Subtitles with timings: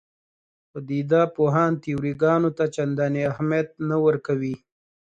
[0.71, 4.55] پدیده پوهان تیوري ګانو ته چندانې اهمیت نه ورکوي.